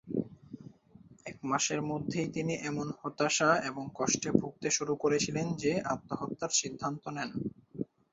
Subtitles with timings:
[1.25, 7.29] এক মাসের মধ্যেই তিনি এমন হতাশা এবং কষ্টে ভুগতে শুরু করেছিলেন যে আত্মহত্যার সিদ্ধান্ত নেন।